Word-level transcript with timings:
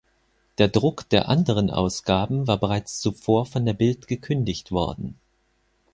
Der 0.57 0.67
Druck 0.67 1.07
der 1.09 1.29
anderen 1.29 1.69
Ausgaben 1.69 2.47
war 2.47 2.57
bereits 2.59 2.99
zuvor 3.01 3.45
von 3.45 3.65
der 3.67 3.73
Bild 3.73 4.07
gekündigt 4.07 4.71
worden. 4.71 5.13